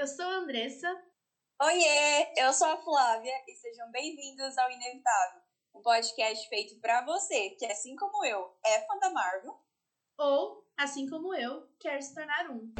[0.00, 0.88] eu sou a Andressa.
[1.60, 5.42] Oiê, eu sou a Flávia e sejam bem-vindos ao Inevitável,
[5.74, 9.60] um podcast feito para você que, assim como eu, é fã da Marvel.
[10.16, 12.72] Ou, assim como eu, quer se tornar um.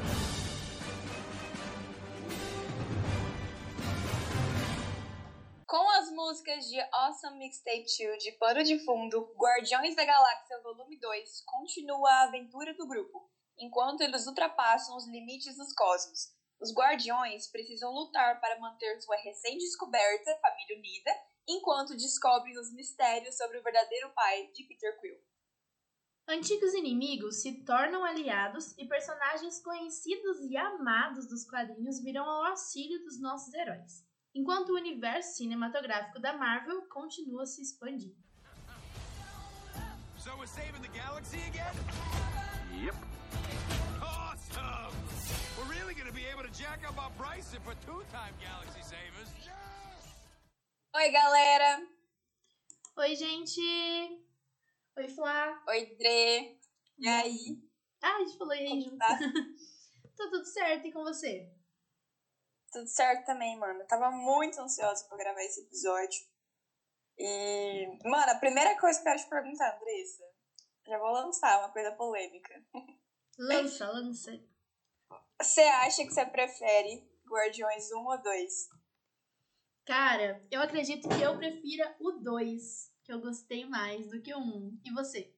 [5.66, 10.98] Com as músicas de Awesome Mixtape 2 de pano de fundo, Guardiões da Galáxia Volume
[10.98, 16.39] 2 continua a aventura do grupo, enquanto eles ultrapassam os limites dos cosmos.
[16.60, 21.10] Os Guardiões precisam lutar para manter sua recém-descoberta família unida,
[21.48, 25.18] enquanto descobrem os mistérios sobre o verdadeiro pai de Peter Quill.
[26.28, 33.02] Antigos inimigos se tornam aliados e personagens conhecidos e amados dos quadrinhos virão ao auxílio
[33.02, 38.16] dos nossos heróis enquanto o universo cinematográfico da Marvel continua se expandindo.
[40.18, 41.74] So we're saving the galaxy again?
[42.84, 42.94] Yep.
[50.94, 51.88] Oi, galera!
[52.98, 53.62] Oi, gente!
[54.94, 55.64] Oi, Flá!
[55.68, 56.60] Oi, Dre!
[56.98, 57.62] E aí?
[58.02, 58.98] Ah, a gente falou e aí junto.
[58.98, 59.08] Tá?
[60.18, 61.50] tá tudo certo, e com você?
[62.70, 63.80] Tudo certo também, mano.
[63.80, 66.20] Eu tava muito ansiosa pra gravar esse episódio.
[67.18, 70.24] E, mano, a primeira coisa que eu quero te perguntar, Andressa,
[70.86, 72.62] já vou lançar uma coisa polêmica.
[73.38, 74.49] Lança, lança.
[75.40, 78.68] Você acha que você prefere Guardiões 1 ou 2?
[79.86, 84.38] Cara, eu acredito que eu prefira o 2, que eu gostei mais do que o
[84.38, 84.78] 1.
[84.84, 85.34] E você?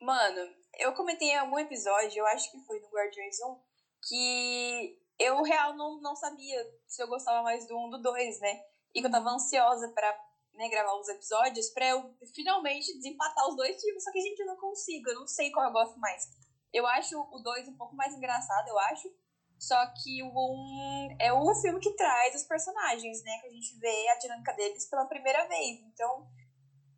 [0.00, 3.60] Mano, eu comentei em algum episódio, eu acho que foi no Guardiões 1,
[4.08, 8.64] que eu, real, não, não sabia se eu gostava mais do um do dois, né?
[8.92, 10.12] E que eu tava ansiosa pra
[10.54, 14.02] né, gravar os episódios pra eu finalmente desempatar os dois filmes.
[14.02, 16.24] Só que, gente, eu não consigo, eu não sei qual eu gosto mais.
[16.74, 19.08] Eu acho o dois um pouco mais engraçado, eu acho.
[19.56, 23.38] Só que o um é o filme que traz os personagens, né?
[23.40, 25.80] Que a gente vê a dinâmica deles pela primeira vez.
[25.82, 26.28] Então,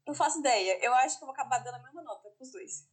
[0.06, 0.78] não faço ideia.
[0.83, 2.89] Eu acho que eu vou acabar dando a mesma nota pros dois.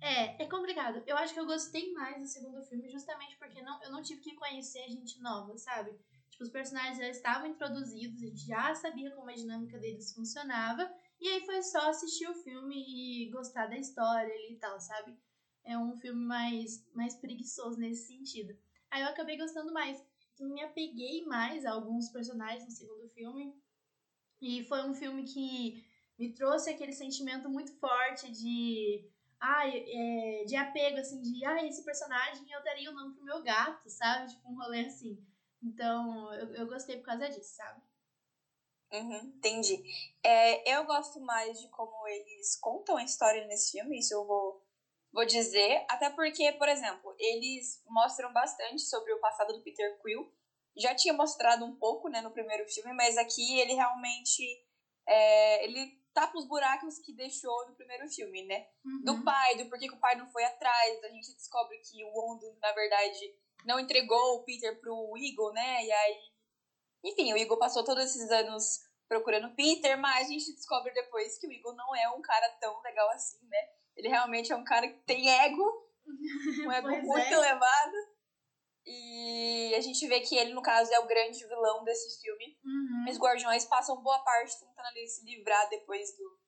[0.00, 1.02] É, é complicado.
[1.06, 4.20] Eu acho que eu gostei mais do segundo filme justamente porque não, eu não tive
[4.20, 5.90] que conhecer gente nova, sabe?
[6.30, 10.88] Tipo, os personagens já estavam introduzidos, a gente já sabia como a dinâmica deles funcionava,
[11.20, 15.18] e aí foi só assistir o filme e gostar da história e tal, sabe?
[15.68, 18.56] É um filme mais, mais preguiçoso nesse sentido.
[18.90, 20.02] Aí eu acabei gostando mais.
[20.32, 23.54] Então, me apeguei mais a alguns personagens no segundo filme.
[24.40, 25.84] E foi um filme que
[26.18, 29.06] me trouxe aquele sentimento muito forte de
[29.38, 33.42] ai, é, de apego, assim, de, ah, esse personagem eu daria o nome pro meu
[33.42, 34.30] gato, sabe?
[34.32, 35.22] Tipo, um rolê assim.
[35.62, 37.82] Então, eu, eu gostei por causa disso, sabe?
[38.90, 39.82] Uhum, entendi.
[40.22, 44.62] É, eu gosto mais de como eles contam a história nesse filme, isso eu vou,
[45.12, 45.84] vou dizer.
[45.88, 50.32] Até porque, por exemplo, eles mostram bastante sobre o passado do Peter Quill.
[50.76, 54.44] Já tinha mostrado um pouco, né, no primeiro filme, mas aqui ele realmente...
[55.06, 58.66] É, ele tapa os buracos que deixou no primeiro filme, né?
[58.84, 59.04] Uhum.
[59.04, 61.04] Do pai, do porquê que o pai não foi atrás.
[61.04, 65.84] A gente descobre que o Ondo, na verdade, não entregou o Peter pro Eagle, né?
[65.84, 66.18] E aí.
[67.04, 71.38] Enfim, o Eagle passou todos esses anos procurando o Peter, mas a gente descobre depois
[71.38, 73.68] que o Eagle não é um cara tão legal assim, né?
[73.98, 75.90] Ele realmente é um cara que tem ego,
[76.64, 77.32] um ego muito é.
[77.32, 77.92] elevado.
[78.86, 82.58] E a gente vê que ele, no caso, é o grande vilão desse filme.
[82.64, 83.10] Uhum.
[83.10, 86.38] Os Guardiões passam boa parte tentando ali se livrar depois do,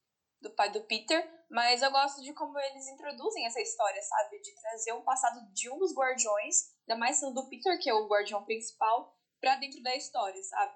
[0.48, 1.28] do pai do Peter.
[1.50, 4.40] Mas eu gosto de como eles introduzem essa história, sabe?
[4.40, 7.94] De trazer um passado de um dos Guardiões, ainda mais sendo do Peter, que é
[7.94, 10.72] o Guardião principal, pra dentro da história, sabe?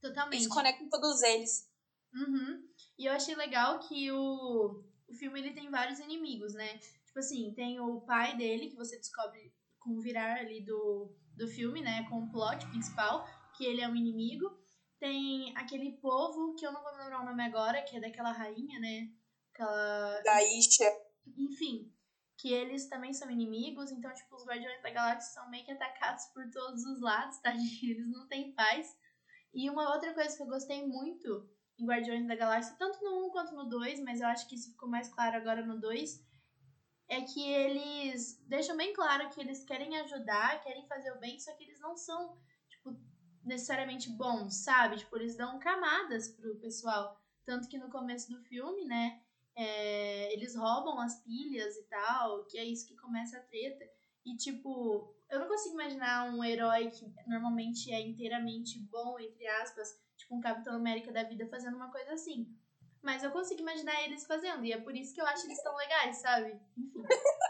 [0.00, 0.40] Totalmente.
[0.40, 1.68] Eles conectam todos eles.
[2.14, 2.62] Uhum.
[2.96, 6.78] E eu achei legal que o, o filme ele tem vários inimigos, né?
[7.06, 11.46] Tipo assim, tem o pai dele, que você descobre com o virar ali do, do
[11.46, 12.04] filme, né?
[12.10, 13.24] Com o plot principal,
[13.56, 14.50] que ele é um inimigo.
[14.98, 18.80] Tem aquele povo, que eu não vou lembrar o nome agora, que é daquela rainha,
[18.80, 19.08] né?
[19.52, 20.20] Aquela...
[20.22, 20.90] Da Isha.
[21.38, 21.92] Enfim,
[22.36, 26.24] que eles também são inimigos, então, tipo, os Guardiões da Galáxia são meio que atacados
[26.34, 27.54] por todos os lados, tá?
[27.54, 28.88] Eles não têm paz.
[29.52, 33.30] E uma outra coisa que eu gostei muito em Guardiões da Galáxia, tanto no 1
[33.30, 36.22] quanto no 2, mas eu acho que isso ficou mais claro agora no 2,
[37.08, 41.52] é que eles deixam bem claro que eles querem ajudar, querem fazer o bem, só
[41.52, 42.36] que eles não são,
[42.68, 42.96] tipo,
[43.44, 44.96] necessariamente bons, sabe?
[44.96, 47.14] Tipo, eles dão camadas pro pessoal.
[47.44, 49.20] Tanto que no começo do filme, né,
[49.54, 53.84] é, eles roubam as pilhas e tal, que é isso que começa a treta.
[54.24, 59.88] E, tipo, eu não consigo imaginar um herói que normalmente é inteiramente bom, entre aspas,
[60.34, 62.46] um Capitão América da vida fazendo uma coisa assim.
[63.02, 65.76] Mas eu consigo imaginar eles fazendo, e é por isso que eu acho eles tão
[65.76, 66.58] legais, sabe?
[66.76, 67.02] Enfim.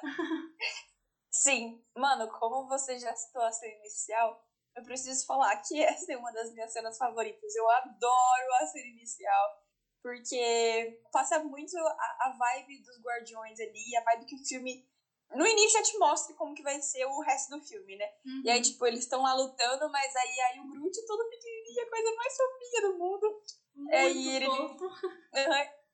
[1.30, 4.44] Sim, mano, como você já citou a cena inicial,
[4.76, 7.54] eu preciso falar que essa é uma das minhas cenas favoritas.
[7.54, 9.62] Eu adoro a cena inicial,
[10.02, 14.88] porque passa muito a, a vibe dos Guardiões ali, a vibe que o filme.
[15.30, 18.06] No início já te mostra como que vai ser o resto do filme, né?
[18.24, 18.42] Uhum.
[18.44, 21.90] E aí, tipo, eles estão lá lutando, mas aí, aí o Groot todo pequenininho, a
[21.90, 23.42] coisa mais fofinha do mundo.
[23.74, 24.46] Muito aí ele,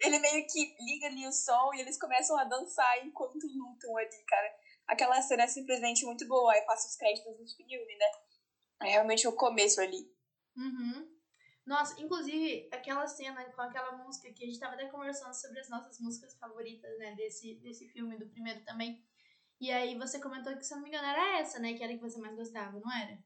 [0.00, 4.24] ele meio que liga ali o som e eles começam a dançar enquanto lutam ali,
[4.26, 4.54] cara.
[4.86, 6.52] Aquela cena é simplesmente muito boa.
[6.52, 8.06] Aí passa os créditos do filme, né?
[8.82, 10.10] É realmente o começo ali.
[10.56, 11.08] Uhum.
[11.66, 15.68] Nossa, inclusive, aquela cena com aquela música que a gente tava até conversando sobre as
[15.68, 17.14] nossas músicas favoritas, né?
[17.14, 19.04] Desse, desse filme, do primeiro também.
[19.60, 21.74] E aí você comentou que, se eu não me engano, era essa, né?
[21.74, 23.18] Que era a que você mais gostava, não era?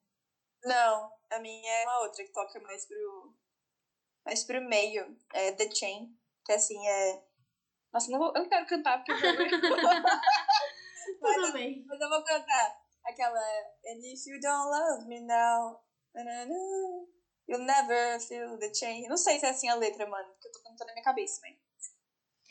[0.64, 3.32] Não, a minha é uma outra que toca mais pro.
[4.25, 5.16] mais pro meio.
[5.32, 6.19] É The Chain.
[6.44, 7.25] Que assim é.
[7.92, 9.20] Nossa, não vou, eu não quero cantar porque eu
[11.20, 11.84] Tudo mas, bem.
[11.86, 13.38] Mas eu vou cantar aquela.
[13.87, 15.80] And if you don't love me now.
[17.46, 19.08] You'll never feel the change.
[19.08, 21.40] Não sei se é assim a letra, mano, porque eu tô cantando na minha cabeça,
[21.42, 21.58] velho.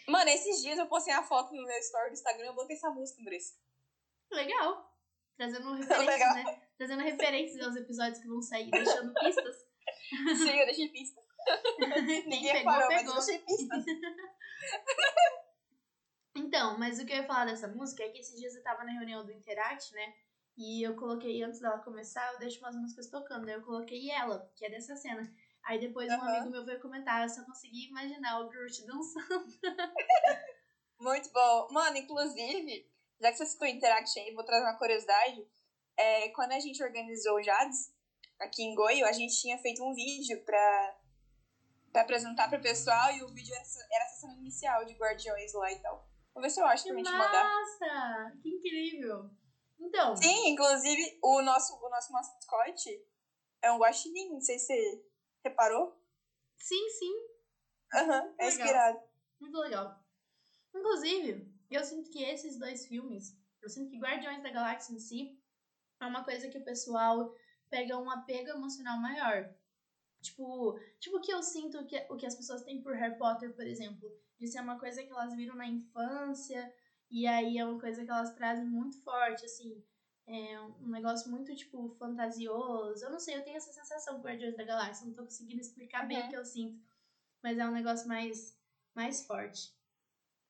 [0.07, 2.89] Mano, esses dias eu postei a foto no meu story do Instagram, eu botei essa
[2.89, 3.55] música, Andressa.
[4.33, 4.93] Legal.
[5.37, 6.35] Trazendo referências, Legal.
[6.35, 6.61] né?
[6.77, 9.55] Trazendo referências aos episódios que vão sair, deixando pistas.
[10.37, 11.23] Sim, eu deixei pistas.
[12.25, 13.15] Ninguém pegou, parou, pegou.
[13.15, 13.85] mas eu deixei pistas.
[16.35, 18.83] então, mas o que eu ia falar dessa música é que esses dias eu tava
[18.83, 20.13] na reunião do Interact, né?
[20.55, 23.47] E eu coloquei, antes dela começar, eu deixo umas músicas tocando.
[23.47, 25.33] Aí eu coloquei ela, que é dessa cena.
[25.65, 26.17] Aí depois uhum.
[26.17, 29.45] um amigo meu veio comentar, eu só consegui imaginar o Groot dançando.
[30.99, 31.67] Muito bom.
[31.71, 32.92] Mano, inclusive,
[33.23, 35.47] já que você citou Interact aí, vou trazer uma curiosidade.
[35.97, 37.93] É, quando a gente organizou o Jades,
[38.39, 40.99] aqui em Goiânia, a gente tinha feito um vídeo pra,
[41.91, 45.79] pra apresentar pro pessoal e o vídeo era essa cena inicial de Guardiões lá e
[45.79, 46.05] tal.
[46.33, 47.43] Vou ver se eu acho que pra gente mandar.
[47.43, 48.37] Nossa!
[48.41, 49.29] Que incrível!
[49.79, 50.15] Então.
[50.17, 53.05] Sim, inclusive o nosso, o nosso mascote
[53.61, 55.05] é um guaxinim, não sei se você
[55.45, 55.97] reparou.
[56.57, 57.13] Sim, sim.
[57.93, 58.99] Aham, uhum, é inspirado.
[59.39, 60.03] Muito legal.
[60.75, 65.39] Inclusive, eu sinto que esses dois filmes, eu sinto que Guardiões da Galáxia em si
[65.99, 67.33] é uma coisa que o pessoal
[67.69, 69.49] pega um apego emocional maior.
[70.21, 73.53] Tipo, tipo o que eu sinto que o que as pessoas têm por Harry Potter,
[73.53, 74.09] por exemplo,
[74.39, 76.73] de ser uma coisa que elas viram na infância
[77.09, 79.83] e aí é uma coisa que elas trazem muito forte, assim.
[80.25, 83.05] É um negócio muito, tipo, fantasioso.
[83.05, 85.05] Eu não sei, eu tenho essa sensação com Guardiões da Galáxia.
[85.05, 86.07] Não tô conseguindo explicar uhum.
[86.07, 86.81] bem o que eu sinto.
[87.43, 88.57] Mas é um negócio mais,
[88.95, 89.71] mais forte.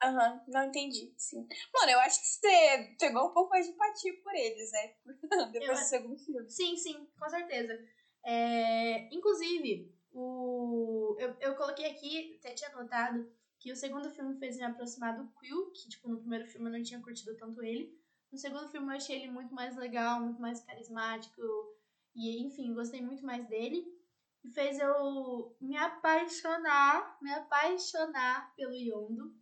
[0.03, 1.47] Aham, uhum, não entendi, sim.
[1.73, 4.93] Mano, eu acho que você pegou um pouco mais de empatia por eles, né?
[5.51, 6.49] Depois eu, do segundo filme.
[6.49, 7.79] Sim, sim, com certeza.
[8.25, 13.29] É, inclusive, o, eu, eu coloquei aqui, até tinha anotado,
[13.59, 16.73] que o segundo filme fez me aproximar do Quill, que, tipo, no primeiro filme eu
[16.73, 17.97] não tinha curtido tanto ele.
[18.31, 21.41] No segundo filme eu achei ele muito mais legal, muito mais carismático,
[22.15, 23.85] e, enfim, gostei muito mais dele.
[24.43, 29.33] E fez eu me apaixonar, me apaixonar pelo Yondo.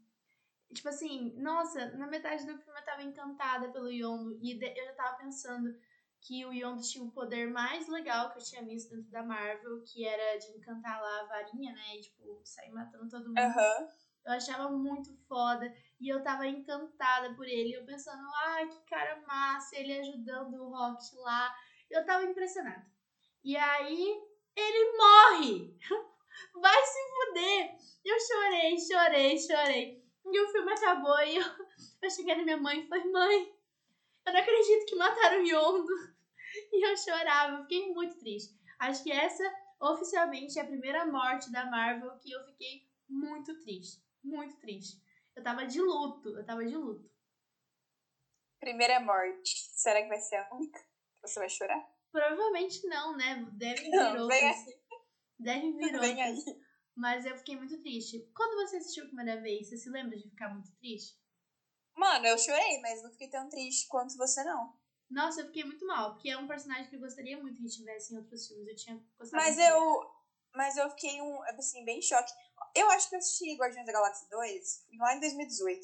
[0.73, 4.93] Tipo assim, nossa, na metade do filme eu tava encantada pelo Yondo, e eu já
[4.93, 5.75] tava pensando
[6.21, 9.81] que o Yondo tinha o poder mais legal que eu tinha visto dentro da Marvel,
[9.83, 11.95] que era de encantar lá a varinha, né?
[11.95, 13.39] E, tipo, sair matando todo mundo.
[13.39, 13.87] Uhum.
[14.25, 15.73] Eu achava muito foda.
[15.99, 17.73] E eu tava encantada por ele.
[17.73, 21.55] Eu pensando, ai, que cara massa, ele ajudando o Rocket lá.
[21.89, 22.85] Eu tava impressionada.
[23.43, 24.21] E aí,
[24.55, 25.77] ele morre!
[26.53, 27.75] Vai se fuder!
[28.05, 30.00] Eu chorei, chorei, chorei.
[30.31, 31.43] E o filme acabou e eu,
[32.01, 33.55] eu cheguei na minha mãe e falei, mãe,
[34.25, 36.11] eu não acredito que mataram o Yondo.
[36.73, 38.53] E eu chorava, eu fiquei muito triste.
[38.77, 39.41] Acho que essa,
[39.79, 45.01] oficialmente, é a primeira morte da Marvel que eu fiquei muito triste muito triste.
[45.35, 47.09] Eu tava de luto, eu tava de luto.
[48.59, 49.55] Primeira morte.
[49.75, 50.79] Será que vai ser a única?
[51.21, 51.81] Você vai chorar?
[52.11, 53.47] Provavelmente não, né?
[53.53, 54.65] Deve vir não, outras.
[55.39, 56.21] Deve vir vem.
[56.21, 56.35] Aí.
[56.95, 58.29] Mas eu fiquei muito triste.
[58.35, 61.17] Quando você assistiu a primeira vez, você se lembra de ficar muito triste?
[61.95, 64.73] Mano, eu chorei, mas não fiquei tão triste quanto você, não.
[65.09, 68.13] Nossa, eu fiquei muito mal, porque é um personagem que eu gostaria muito que tivesse
[68.13, 68.67] em outros filmes.
[68.67, 70.21] Eu tinha gostado Mas eu.
[70.53, 72.31] Mas eu fiquei um, assim, bem choque.
[72.75, 75.79] Eu acho que eu assisti Guardiões da Galáxia 2 lá em 2018.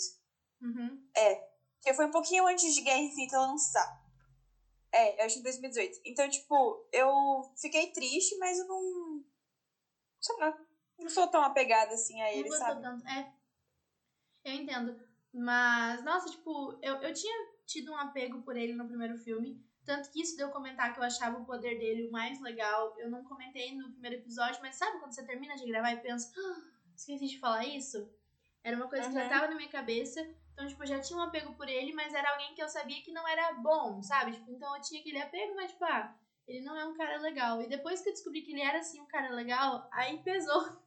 [0.61, 1.09] Uhum.
[1.15, 1.35] É.
[1.81, 3.87] Que foi um pouquinho antes de Guerra Infinita lançar.
[4.91, 5.99] É, eu acho que em 2018.
[6.05, 7.09] Então, tipo, eu
[7.61, 9.23] fiquei triste, mas eu não.
[10.19, 10.66] Sei lá.
[10.99, 12.81] Não sou tão apegada assim a ele, não sabe?
[12.81, 13.07] Tanto.
[13.07, 13.31] É.
[14.43, 14.99] Eu entendo.
[15.33, 19.63] Mas, nossa, tipo, eu, eu tinha tido um apego por ele no primeiro filme.
[19.85, 22.95] Tanto que isso deu comentar que eu achava o poder dele o mais legal.
[22.97, 26.33] Eu não comentei no primeiro episódio, mas sabe quando você termina de gravar e pensa,
[26.37, 26.61] ah,
[26.95, 28.09] esqueci de falar isso?
[28.63, 29.13] Era uma coisa uhum.
[29.13, 30.27] que já tava na minha cabeça.
[30.53, 33.01] Então, tipo, eu já tinha um apego por ele, mas era alguém que eu sabia
[33.01, 34.31] que não era bom, sabe?
[34.31, 36.13] Tipo, então eu tinha aquele apego, mas, tipo, ah,
[36.47, 37.61] ele não é um cara legal.
[37.61, 40.81] E depois que eu descobri que ele era, assim, um cara legal, aí pesou.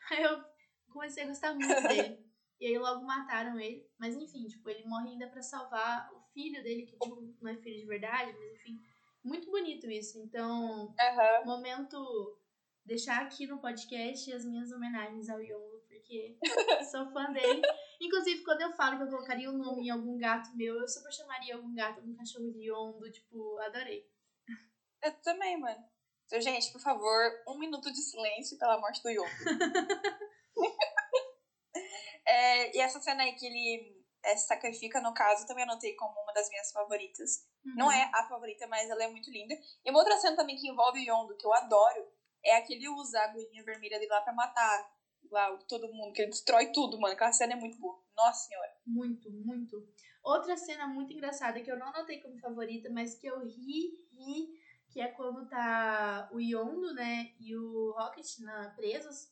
[0.10, 0.42] Aí eu
[0.90, 2.28] comecei a gostar muito dele.
[2.60, 3.88] E aí logo mataram ele.
[3.98, 7.56] Mas enfim, tipo, ele morre ainda para salvar o filho dele, que tipo, não é
[7.56, 8.80] filho de verdade, mas enfim.
[9.22, 10.18] Muito bonito isso.
[10.18, 11.44] Então, uhum.
[11.44, 12.38] momento
[12.84, 16.36] deixar aqui no podcast as minhas homenagens ao Yongo, porque
[16.90, 17.62] sou fã dele.
[18.00, 20.88] Inclusive, quando eu falo que eu colocaria o um nome em algum gato meu, eu
[20.88, 24.08] super chamaria algum gato, algum cachorro de Yondo, tipo, adorei.
[25.02, 25.84] Eu também, mano.
[26.28, 29.24] Então, gente, por favor, um minuto de silêncio pela morte do Yondo.
[32.26, 36.20] é, e essa cena aí que ele é, se sacrifica, no caso, também anotei como
[36.20, 37.46] uma das minhas favoritas.
[37.64, 37.74] Uhum.
[37.76, 39.58] Não é a favorita, mas ela é muito linda.
[39.82, 42.06] E uma outra cena também que envolve o Yondo, que eu adoro,
[42.44, 44.98] é a que ele usa a agulhinha vermelha dele lá pra matar
[45.30, 47.14] lá todo mundo, que ele destrói tudo, mano.
[47.14, 47.98] Aquela cena é muito boa.
[48.14, 48.76] Nossa senhora.
[48.86, 49.88] Muito, muito.
[50.22, 54.57] Outra cena muito engraçada que eu não anotei como favorita, mas que eu ri, ri,
[54.88, 59.28] que é quando tá o Yondo, né, e o Rocket na, presos.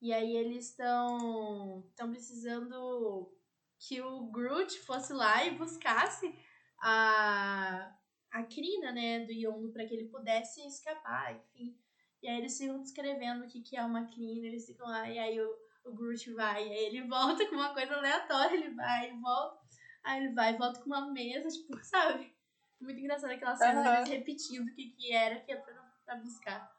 [0.00, 3.32] E aí eles estão estão precisando
[3.78, 6.34] que o Groot fosse lá e buscasse
[6.80, 7.94] a
[8.30, 11.78] a crina, né, do Yondo para que ele pudesse escapar, enfim.
[12.22, 15.18] E aí eles ficam descrevendo o que, que é uma clean, eles ficam lá, e
[15.18, 19.10] aí o, o Groot vai, e aí ele volta com uma coisa aleatória, ele vai
[19.10, 19.58] e volta,
[20.04, 22.35] aí ele vai e volta com uma mesa, tipo, sabe?
[22.80, 24.04] Muito engraçado aquela cena uhum.
[24.04, 26.76] repetindo o que, que era que é pra, pra buscar.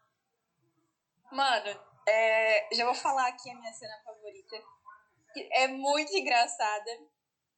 [1.32, 4.56] Mano, é, já vou falar aqui a minha cena favorita.
[5.34, 6.92] Que é muito engraçada.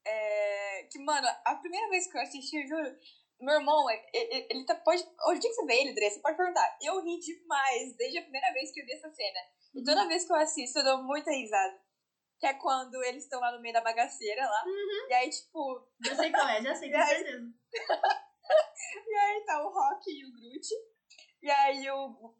[0.04, 2.98] É, que, mano, a primeira vez que eu assisti, eu juro,
[3.40, 5.02] meu irmão, ele, ele tá, pode.
[5.28, 6.78] Hoje dia que você vê ele, Dre, você pode perguntar.
[6.82, 9.40] Eu ri demais desde a primeira vez que eu vi essa cena.
[9.74, 11.80] E toda vez que eu assisto, eu dou muita risada.
[12.38, 14.64] Que é quando eles estão lá no meio da bagaceira lá.
[14.66, 15.08] Uhum.
[15.08, 15.88] E aí, tipo.
[16.04, 17.54] Já sei qual é, já sei, com certeza.
[19.08, 20.68] E aí tá o Rock e o Groot.
[21.42, 22.34] E aí o.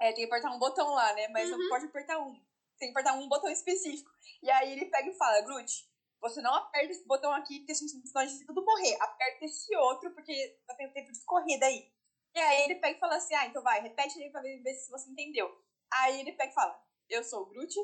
[0.00, 1.28] É, tem que apertar um botão lá, né?
[1.28, 1.58] Mas uhum.
[1.58, 2.32] não pode apertar um.
[2.78, 4.10] Tem que apertar um botão específico.
[4.42, 5.90] E aí ele pega e fala, Groot,
[6.20, 8.96] você não aperta esse botão aqui, porque senão a gente tudo morrer.
[9.00, 11.92] Aperta esse outro, porque vai ter tempo de corrida aí.
[12.34, 14.74] E aí ele pega e fala assim, ah, então vai, repete aí pra ver, ver
[14.74, 15.50] se você entendeu.
[15.92, 17.74] Aí ele pega e fala, eu sou o Groot,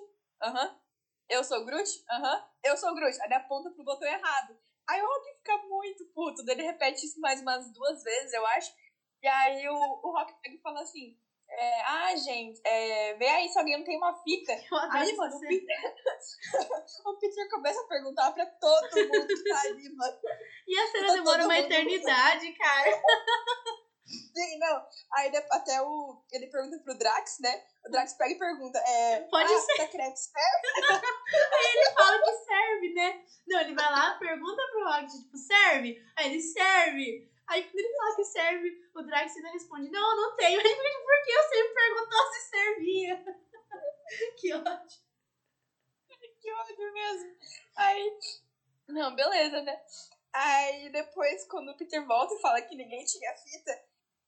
[0.42, 0.68] aham.
[0.68, 0.86] Uhum.
[1.28, 2.36] Eu sou o Groot, aham.
[2.36, 2.44] Uhum.
[2.62, 3.20] Eu sou o Groot.
[3.20, 4.56] Aí ele aponta pro botão errado.
[4.88, 6.42] Aí o Rock fica muito puto.
[6.48, 8.72] Ele repete isso mais umas duas vezes, eu acho.
[9.22, 11.16] E aí o, o Rock pega e fala assim,
[11.48, 14.52] é, ah, gente, é, vê aí se alguém não tem uma fita.
[14.92, 15.94] Aí, mano, o Peter,
[17.06, 20.18] o Peter começa a perguntar pra todo mundo que tá ali, mano.
[20.66, 23.02] E a cena demora uma eternidade, cara.
[24.06, 24.86] Sim, não.
[25.14, 26.22] Aí até o.
[26.30, 27.64] Ele pergunta pro Drax, né?
[27.84, 29.88] O Drax pega e pergunta: é, Pode ah, ser.
[29.88, 30.66] Crepe serve?
[31.52, 33.24] aí ele fala que serve, né?
[33.46, 36.02] Não, ele vai lá, pergunta pro Rocket, tipo, serve?
[36.16, 37.30] Aí ele serve.
[37.48, 40.58] Aí quando ele fala que serve, o Drax ainda responde, não, não tenho.
[40.60, 43.24] Aí ele porque eu sempre perguntou se servia.
[44.38, 45.06] que ódio.
[46.40, 47.36] Que ódio mesmo.
[47.76, 48.18] Aí,
[48.88, 49.80] não, beleza, né?
[50.32, 53.84] Aí depois, quando o Peter volta e fala que ninguém tinha fita,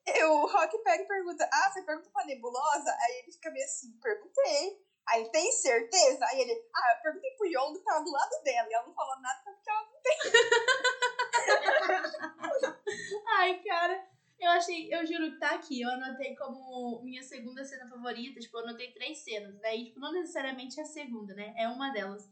[0.26, 2.96] o Rock pega e pergunta, ah, você perguntou pra Nebulosa?
[3.00, 4.86] Aí ele fica meio assim, perguntei.
[5.06, 6.24] Aí tem certeza?
[6.26, 8.68] Aí ele, ah, eu perguntei pro Yondo que tava do lado dela.
[8.68, 10.18] E ela não falou nada porque ela não tem.
[13.38, 14.06] Ai, cara.
[14.38, 15.80] Eu achei, eu juro que tá aqui.
[15.80, 18.38] Eu anotei como minha segunda cena favorita.
[18.38, 19.58] Tipo, eu anotei três cenas.
[19.60, 21.54] Daí, tipo, não necessariamente é a segunda, né?
[21.56, 22.30] É uma delas.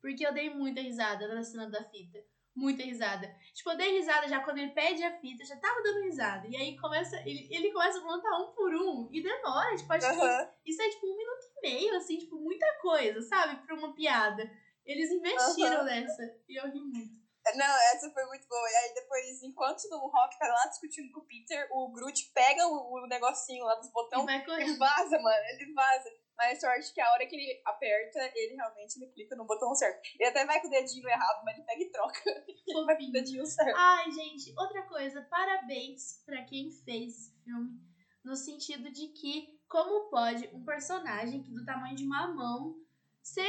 [0.00, 2.24] Porque eu dei muita risada na cena da fita.
[2.56, 3.28] Muita risada.
[3.52, 6.48] Tipo, eu dei risada já quando ele pede a fita, já tava dando risada.
[6.48, 7.14] E aí começa.
[7.20, 9.08] Ele, ele começa a contar um por um.
[9.12, 9.76] E demora.
[9.76, 10.46] Tipo, acho uhum.
[10.64, 13.64] que isso é tipo um minuto e meio, assim, tipo, muita coisa, sabe?
[13.66, 14.50] Pra uma piada.
[14.86, 15.84] Eles investiram uhum.
[15.84, 16.22] nessa.
[16.48, 17.26] E eu ri muito.
[17.54, 18.70] Não, essa foi muito boa.
[18.70, 22.66] E aí depois, enquanto o Rock tá lá discutindo com o Peter, o Groot pega
[22.66, 25.44] o, o negocinho lá dos botões e vaza, mano.
[25.50, 26.10] Ele vaza.
[26.36, 30.00] Mas sorte que a hora que ele aperta, ele realmente ele clica no botão certo.
[30.18, 32.20] Ele até vai com o dedinho errado, mas ele pega e troca.
[32.66, 33.76] Ele vai com o dedinho certo.
[33.76, 37.80] Ai, gente, outra coisa, parabéns pra quem fez esse filme.
[38.24, 42.74] No sentido de que, como pode um personagem que do tamanho de uma mão
[43.22, 43.48] ser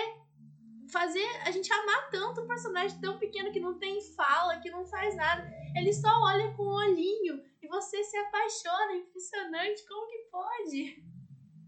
[0.91, 4.85] fazer a gente amar tanto um personagem tão pequeno que não tem fala, que não
[4.85, 5.49] faz nada.
[5.75, 8.95] Ele só olha com o olhinho e você se apaixona.
[8.95, 11.03] Impressionante, como que pode?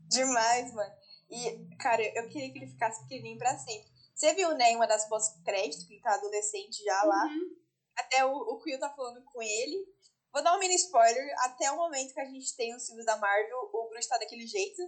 [0.10, 0.99] Demais, mano.
[1.30, 3.90] E, cara, eu queria que ele ficasse pequenininho pra sempre.
[4.16, 7.26] Você viu, né, uma das pós-créditos, que ele tá adolescente já lá.
[7.26, 7.56] Uhum.
[7.96, 9.88] Até o, o Quill tá falando com ele.
[10.34, 11.34] Vou dar um mini spoiler.
[11.40, 14.46] Até o momento que a gente tem os filmes da Marvel, o Bruce tá daquele
[14.48, 14.82] jeito,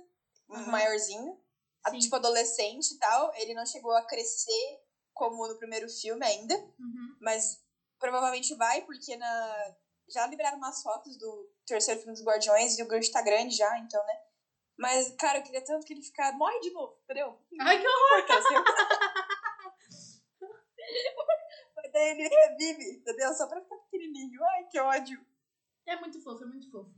[0.50, 0.68] uhum.
[0.68, 1.40] maiorzinho.
[1.90, 2.00] Sim.
[2.00, 4.82] tipo, adolescente e tal, ele não chegou a crescer
[5.14, 7.18] como no primeiro filme ainda, Uhum.
[7.20, 7.60] mas
[8.00, 9.76] provavelmente vai, porque na...
[10.08, 13.78] já liberaram umas fotos do terceiro filme dos Guardiões e o Groot tá grande já,
[13.80, 14.14] então, né?
[14.82, 16.34] Mas, cara, eu queria tanto que ele ficar.
[16.34, 17.40] Morre de novo, entendeu?
[17.60, 18.18] Ai, que horror!
[18.18, 18.56] Porque assim.
[21.76, 23.32] Mas daí ele revive, entendeu?
[23.36, 24.44] Só pra ficar pequenininho.
[24.44, 25.24] Ai, que ódio.
[25.86, 26.90] É muito fofo, é muito fofo.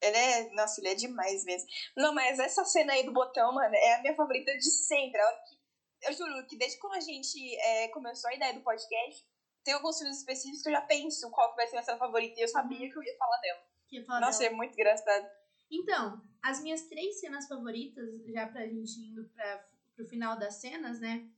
[0.00, 0.48] Ele é.
[0.52, 1.68] Nossa, ele é demais mesmo.
[1.94, 5.20] Não, mas essa cena aí do botão, mano, é a minha favorita de sempre.
[5.20, 5.62] A hora que...
[6.08, 9.26] Eu juro que desde quando a gente é, começou a ideia do podcast,
[9.62, 11.98] tem alguns filmes específicos que eu já penso qual que vai ser a minha cena
[11.98, 13.62] favorita e eu sabia que eu ia falar dela.
[13.88, 14.52] Que ia falar Nossa, dela.
[14.52, 15.43] é muito engraçado.
[15.70, 21.00] Então, as minhas três cenas favoritas, já pra gente indo pra, pro final das cenas,
[21.00, 21.30] né?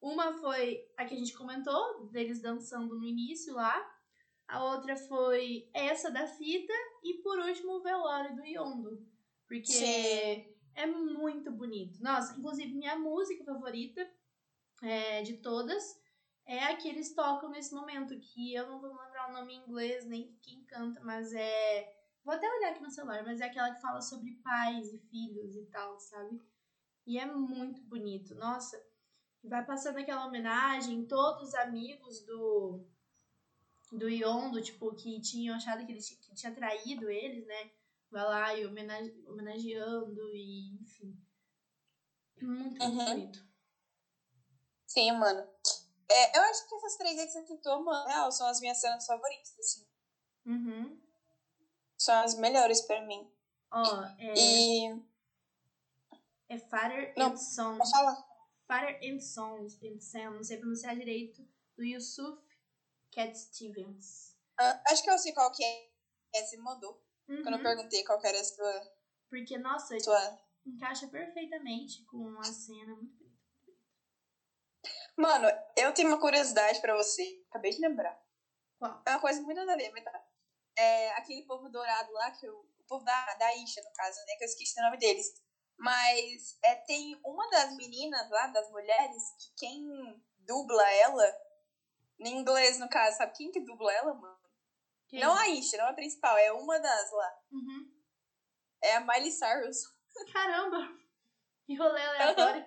[0.00, 3.94] Uma foi a que a gente comentou, deles dançando no início lá.
[4.46, 6.72] A outra foi essa da fita.
[7.02, 9.06] E por último, o velório do Yondo.
[9.46, 10.54] Porque Sim.
[10.74, 12.00] é muito bonito.
[12.02, 14.08] Nossa, inclusive minha música favorita
[14.82, 15.98] é, de todas
[16.46, 18.18] é a que eles tocam nesse momento.
[18.18, 21.97] Que eu não vou lembrar o nome em inglês, nem quem canta, mas é.
[22.28, 25.56] Vou até olhar aqui no celular, mas é aquela que fala sobre pais e filhos
[25.56, 26.38] e tal, sabe?
[27.06, 28.34] E é muito bonito.
[28.34, 28.78] Nossa,
[29.42, 32.84] vai passando aquela homenagem, todos os amigos do
[33.92, 37.70] do Yondo, tipo, que tinham achado que ele que tinha traído eles, né?
[38.10, 41.18] Vai lá e homenage- homenageando e, enfim.
[42.42, 43.04] Muito, muito Uhum.
[43.06, 43.38] bonito.
[44.86, 45.48] Sim, mano.
[46.10, 48.78] É, eu acho que essas três aí que você citou, mano, real, são as minhas
[48.78, 49.86] cenas favoritas, assim.
[50.44, 51.07] Uhum.
[51.98, 53.28] São as melhores pra mim.
[53.70, 55.02] Ó, é, E.
[56.48, 57.76] é Father Não, and Son.
[57.78, 58.28] Posso falar?
[58.66, 61.42] Father and Sons, and Sam, não sei pronunciar direito,
[61.76, 62.40] do Yusuf
[63.12, 64.36] Cat Stevens.
[64.60, 65.88] Ah, acho que eu sei qual que é.
[66.34, 67.02] É, você mandou.
[67.26, 67.62] Quando eu Uhum.
[67.62, 68.92] perguntei qual que era a sua.
[69.30, 70.38] Porque, nossa, sua...
[70.66, 73.38] encaixa perfeitamente com a cena, muito bonita.
[75.16, 77.42] Mano, eu tenho uma curiosidade pra você.
[77.50, 78.18] Acabei de lembrar.
[78.78, 79.02] Qual?
[79.06, 80.27] É uma coisa muito nada a ver, mas tá.
[80.80, 84.36] É aquele povo dourado lá, que eu, o povo da, da Isha, no caso, né?
[84.36, 85.26] Que eu esqueci o nome deles.
[85.76, 91.36] Mas é, tem uma das meninas lá, das mulheres, que quem dubla ela,
[92.20, 94.38] em inglês no caso, sabe quem que dubla ela, mano?
[95.08, 95.20] Quem?
[95.20, 97.38] Não a Isha, não a principal, é uma das lá.
[97.50, 97.92] Uhum.
[98.82, 99.78] É a Miley Cyrus.
[100.32, 100.96] Caramba!
[101.64, 102.64] Que rolê aleatório.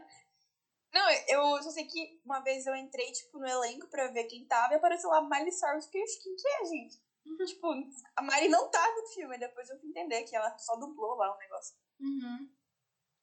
[0.94, 4.46] Não, eu só sei que uma vez eu entrei, tipo, no elenco pra ver quem
[4.46, 5.86] tava e apareceu lá Miley Cyrus.
[5.86, 7.02] Fiquei, "Oxe, quem que é, gente?
[7.26, 7.46] Uhum.
[7.46, 7.68] Tipo,
[8.16, 9.38] a Miley não tá no filme.
[9.38, 11.76] Depois eu fui entender que ela só dublou lá o negócio.
[12.00, 12.50] Uhum.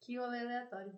[0.01, 0.93] Que rolê aleatório.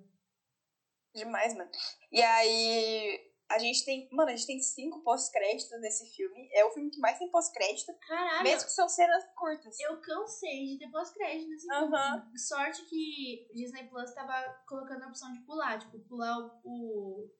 [1.15, 1.71] Demais, mano.
[2.13, 3.19] E aí,
[3.51, 4.09] a gente tem...
[4.13, 6.49] Mano, a gente tem cinco pós-créditos nesse filme.
[6.53, 7.93] É o filme que mais tem pós-crédito.
[8.07, 9.77] Caralho, Mesmo que são cenas curtas.
[9.81, 12.39] eu cansei de ter pós-crédito nesse filme.
[12.39, 17.35] Sorte que Disney Plus tava colocando a opção de pular, tipo, pular o, o-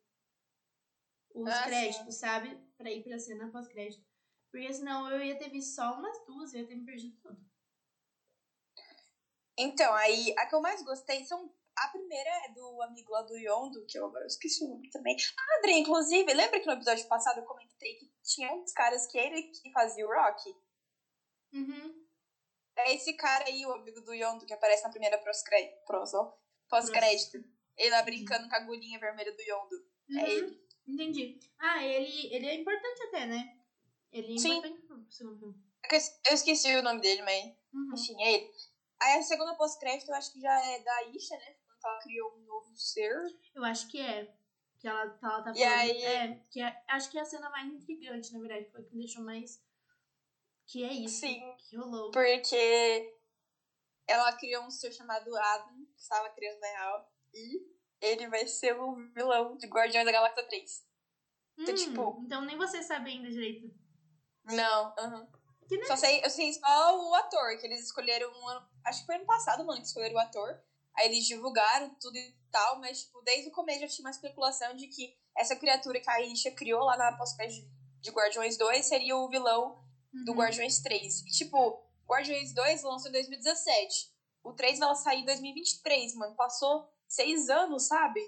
[1.35, 1.69] os Ah, sim.
[1.69, 2.61] créditos, sabe?
[2.77, 4.05] Pra ir pra cena pós-crédito.
[4.51, 7.41] Porque senão eu ia ter visto só umas duas, eu ia ter me perdido tudo.
[9.59, 11.55] Então, aí, a que eu mais gostei são...
[11.77, 15.17] A primeira é do amigo lá do Yondo, que eu agora esqueci o nome também.
[15.39, 19.17] Ah, André, inclusive, lembra que no episódio passado eu comentei que tinha uns caras que
[19.17, 20.55] ele que fazia o Rock?
[21.55, 22.07] Uhum.
[22.77, 25.81] É esse cara aí, o amigo do Yondo, que aparece na primeira pós-crédito.
[25.87, 26.91] Pós.
[27.77, 29.77] Ele lá brincando com a agulhinha vermelha do Yondo.
[30.11, 30.19] Uhum.
[30.19, 30.69] É ele.
[30.87, 31.39] Entendi.
[31.59, 33.60] Ah, ele, ele é importante até, né?
[34.13, 34.59] Ele é Sim.
[34.59, 35.65] importante segundo filme.
[35.85, 37.93] É que Eu es- eu esqueci o nome dele, mas Uhum.
[37.95, 38.53] enfim, é ele.
[39.03, 41.55] Aí a segunda pós-crédito eu acho que já é da Isha, né?
[41.67, 43.15] Quando ela criou um novo ser.
[43.55, 44.35] Eu acho que é.
[44.79, 45.57] Que ela, tá- ela tá falando.
[45.57, 48.71] E aí- É, que é, acho que é a cena mais intrigante, na verdade.
[48.71, 49.63] Foi que me deixou mais.
[50.67, 51.21] Que é isso.
[51.21, 51.41] Sim.
[51.59, 52.11] Que rolou.
[52.11, 53.15] Porque
[54.07, 57.13] ela criou um ser chamado Adam, que estava criando na real.
[57.35, 57.67] E
[58.01, 60.87] ele vai ser o vilão de Guardiões da Galáxia 3.
[61.59, 63.71] Hum, tipo- Então nem você sabe ainda direito.
[64.45, 65.29] Não, aham.
[65.71, 68.67] Nem- Só sei, eu sei só o ator, que eles escolheram um ano.
[68.85, 70.61] Acho que foi ano passado, mano, que escolheram o ator.
[70.97, 74.75] Aí eles divulgaram tudo e tal, mas, tipo, desde o começo já tinha uma especulação
[74.75, 77.65] de que essa criatura que a Isha criou lá na pós-crédito
[78.01, 79.81] de Guardiões 2 seria o vilão
[80.25, 80.39] do Uhum.
[80.39, 81.21] Guardiões 3.
[81.21, 84.11] E, tipo, Guardiões 2 lançou em 2017.
[84.43, 86.35] O 3 vai sair em 2023, mano.
[86.35, 88.21] Passou seis anos, sabe?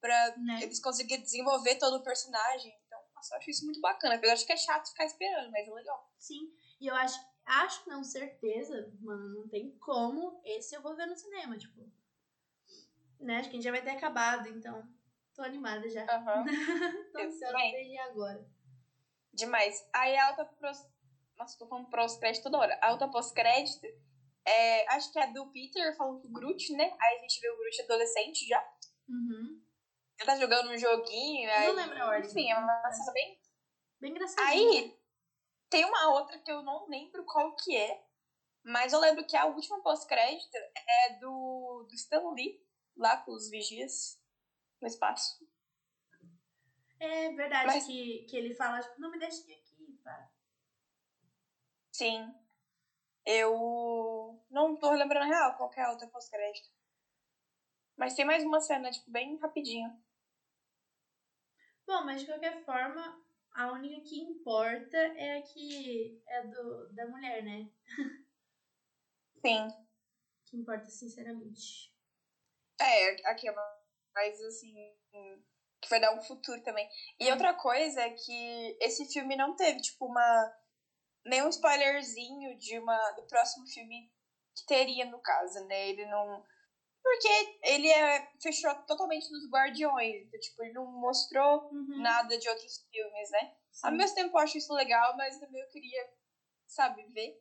[0.00, 0.60] Pra Né?
[0.62, 2.72] eles conseguirem desenvolver todo o personagem.
[3.32, 4.16] Eu acho isso muito bacana.
[4.16, 6.10] Apesar de que é chato ficar esperando, mas é legal.
[6.18, 6.52] Sim.
[6.80, 10.40] E eu acho, acho não, certeza, mano, não tem como.
[10.44, 11.90] Esse eu vou ver no cinema, tipo.
[13.20, 13.38] Né?
[13.38, 14.86] Acho que a gente já vai ter acabado, então.
[15.34, 16.04] Tô animada já.
[16.04, 16.44] Aham.
[17.12, 18.46] Tô eu ansiosa desde agora.
[19.32, 19.86] Demais.
[19.92, 20.78] Aí a alta pros...
[21.36, 22.78] Nossa, tô falando pós-crédito toda hora.
[22.80, 23.86] A alta pós-crédito,
[24.46, 26.84] é, acho que é do Peter falando com o Groot, né?
[26.84, 28.66] Aí a gente vê o Groot adolescente já.
[29.06, 29.60] Uhum.
[30.18, 31.50] Ela tá jogando um joguinho.
[31.50, 32.30] Aí, não lembro a ordem.
[32.30, 33.40] Enfim, é uma cena bem.
[34.00, 34.70] Bem engraçadinho.
[34.72, 34.98] Aí,
[35.68, 38.04] tem uma outra que eu não lembro qual que é.
[38.64, 40.56] Mas eu lembro que a última pós-crédito
[40.88, 42.60] é do, do Stan Lee,
[42.96, 44.20] lá com os vigias
[44.80, 45.38] no espaço.
[46.98, 50.30] É verdade Mas- que, que ele fala, tipo, não me deixe aqui, pá.
[51.92, 52.34] Sim.
[53.24, 56.68] Eu não tô lembrando real qual é a outra pós-crédito.
[57.96, 59.90] Mas tem mais uma cena, tipo, bem rapidinho.
[61.86, 63.22] Bom, mas de qualquer forma,
[63.52, 67.70] a única que importa é a que é do, da mulher, né?
[69.40, 69.68] Sim.
[70.46, 71.92] Que importa sinceramente.
[72.80, 73.76] É, aqui é uma
[74.14, 74.74] mais assim.
[75.80, 76.88] Que vai dar um futuro também.
[77.20, 80.56] E outra coisa é que esse filme não teve, tipo, uma.
[81.24, 84.10] nenhum spoilerzinho de uma, do próximo filme
[84.56, 85.88] que teria, no caso, né?
[85.88, 86.44] Ele não.
[87.08, 90.24] Porque ele é, fechou totalmente nos Guardiões.
[90.26, 92.02] Então, tipo, ele não mostrou Uhum.
[92.02, 93.48] nada de outros filmes, né?
[93.70, 93.86] Sim.
[93.86, 96.04] Ao mesmo tempo eu acho isso legal, mas também eu queria,
[96.66, 97.32] sabe, ver.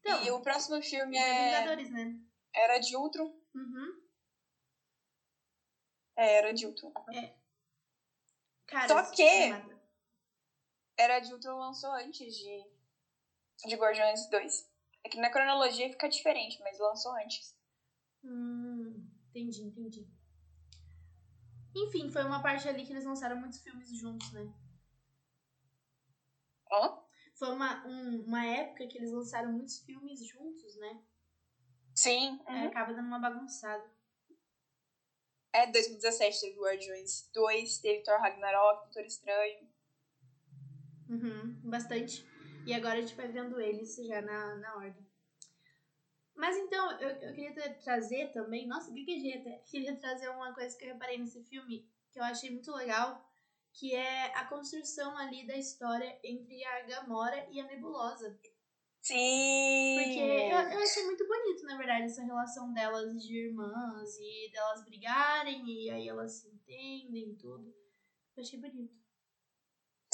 [0.00, 1.44] Então, e o próximo filme é é.
[1.60, 2.12] Vingadores, né?
[2.54, 3.32] Era de Ultron.
[3.54, 3.98] Uhum.
[6.14, 6.92] É, era de Ultron.
[8.66, 9.80] Cara, Só que- nada.
[10.98, 12.66] Era de Ultron lançou antes de,
[13.64, 14.66] de Guardiões 2.
[15.02, 17.54] É que na cronologia fica diferente, mas lançou antes.
[18.24, 20.06] Hum, entendi, entendi.
[21.74, 24.48] Enfim, foi uma parte ali que eles lançaram muitos filmes juntos, né?
[26.70, 26.88] Hã?
[27.38, 30.98] Foi uma, um- uma época que eles lançaram muitos filmes juntos, né?
[31.94, 32.38] Sim.
[32.46, 33.84] Aí acaba dando uma bagunçada.
[35.52, 39.68] É, 2017 teve Guardiões 2, teve Thor Ragnarok, Doutor Estranho.
[41.08, 42.24] Uhum, bastante.
[42.66, 45.04] E agora a gente vai vendo eles já na, na ordem.
[46.34, 48.66] Mas então, eu, eu queria tra- trazer também.
[48.66, 52.24] Nossa, que que até Queria trazer uma coisa que eu reparei nesse filme que eu
[52.24, 53.22] achei muito legal,
[53.72, 58.38] que é a construção ali da história entre a Gamora e a Nebulosa.
[59.00, 59.94] Sim!
[59.96, 64.84] Porque eu, eu achei muito bonito, na verdade, essa relação delas de irmãs e delas
[64.84, 67.74] brigarem e aí elas se entendem e tudo.
[68.36, 69.01] Eu achei bonito.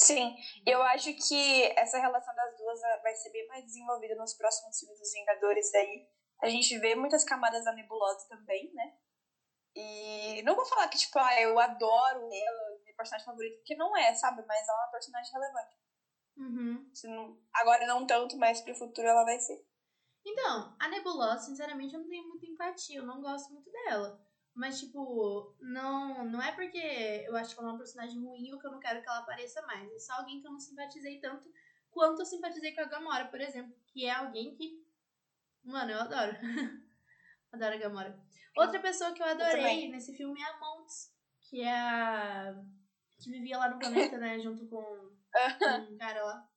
[0.08, 0.34] Sim,
[0.66, 4.78] eu acho que essa relação das duas ah, vai ser bem mais desenvolvida nos próximos
[4.78, 6.08] filmes dos Vingadores aí.
[6.42, 8.94] A gente vê muitas camadas da Nebulosa também, né?
[9.76, 13.96] E não vou falar que, tipo, ah, eu adoro ela, minha personagem favorita, porque não
[13.96, 14.42] é, sabe?
[14.46, 15.76] Mas ela é uma personagem relevante.
[16.36, 16.92] Uhum.
[17.04, 19.62] Não- agora não tanto, mas pro futuro ela vai ser.
[20.24, 24.20] Então, a Nebulosa, sinceramente, eu não tenho muita empatia, eu não gosto muito dela.
[24.58, 28.58] Mas, tipo, não, não é porque eu acho que ela é uma personagem ruim ou
[28.58, 29.88] que eu não quero que ela apareça mais.
[29.92, 31.48] É só alguém que eu não simpatizei tanto
[31.92, 33.72] quanto eu simpatizei com a Gamora, por exemplo.
[33.86, 34.84] Que é alguém que.
[35.62, 36.36] Mano, eu adoro.
[37.52, 38.20] adoro a Gamora.
[38.56, 39.92] Outra pessoa que eu adorei também.
[39.92, 42.60] nesse filme é a Montes, que é a.
[43.22, 44.40] que vivia lá no planeta, né?
[44.40, 46.50] Junto com, com um cara lá.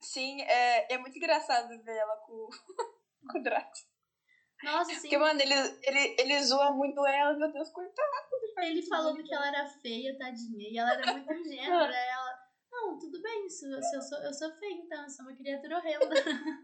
[0.00, 2.48] Sim, é, é muito engraçado ver ela com,
[3.28, 3.88] com o Drax.
[4.62, 5.02] Nossa, assim.
[5.02, 8.08] Porque, mano, ele, ele, ele zoa muito ela, meu Deus, coitado.
[8.58, 10.68] Ele falando que ela era feia, tadinha.
[10.68, 11.94] E ela era muito ingênua.
[11.94, 12.38] ela,
[12.72, 16.08] não, tudo bem, se eu, sou, eu sou feia, então, eu sou uma criatura horrenda.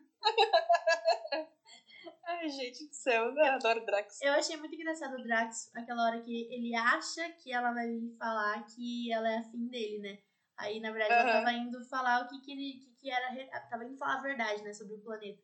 [2.27, 4.21] Ai, gente do céu, eu adoro o Drax.
[4.23, 8.17] Eu achei muito engraçado o Drax, aquela hora que ele acha que ela vai vir
[8.19, 10.19] falar que ela é afim dele, né?
[10.57, 11.45] Aí, na verdade, ela Aham.
[11.45, 13.29] tava indo falar o que que ele que, que era.
[13.69, 15.41] Tava indo falar a verdade, né, sobre o planeta.